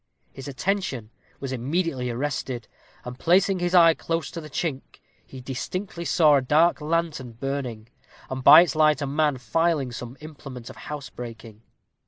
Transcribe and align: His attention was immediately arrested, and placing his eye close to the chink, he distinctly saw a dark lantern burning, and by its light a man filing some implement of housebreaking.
His 0.33 0.47
attention 0.47 1.11
was 1.39 1.51
immediately 1.51 2.09
arrested, 2.09 2.67
and 3.05 3.19
placing 3.19 3.59
his 3.59 3.75
eye 3.75 3.93
close 3.93 4.31
to 4.31 4.41
the 4.41 4.49
chink, 4.49 4.99
he 5.23 5.39
distinctly 5.39 6.05
saw 6.05 6.37
a 6.37 6.41
dark 6.41 6.81
lantern 6.81 7.33
burning, 7.33 7.87
and 8.27 8.43
by 8.43 8.63
its 8.63 8.75
light 8.75 9.03
a 9.03 9.05
man 9.05 9.37
filing 9.37 9.91
some 9.91 10.17
implement 10.19 10.71
of 10.71 10.75
housebreaking. 10.75 11.61